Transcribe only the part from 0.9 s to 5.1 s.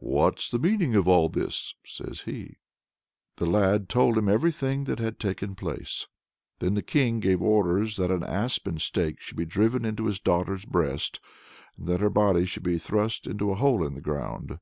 of all this?" says he. The lad told him everything that